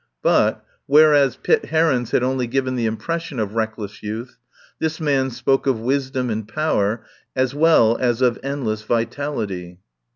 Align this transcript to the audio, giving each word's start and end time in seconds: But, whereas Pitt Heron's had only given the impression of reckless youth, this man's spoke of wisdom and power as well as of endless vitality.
But, 0.23 0.65
whereas 0.87 1.35
Pitt 1.35 1.65
Heron's 1.65 2.09
had 2.09 2.23
only 2.23 2.47
given 2.47 2.75
the 2.75 2.87
impression 2.87 3.37
of 3.37 3.53
reckless 3.53 4.01
youth, 4.01 4.39
this 4.79 4.99
man's 4.99 5.37
spoke 5.37 5.67
of 5.67 5.79
wisdom 5.79 6.31
and 6.31 6.47
power 6.47 7.05
as 7.35 7.53
well 7.53 7.95
as 7.99 8.19
of 8.19 8.39
endless 8.41 8.81
vitality. 8.81 9.77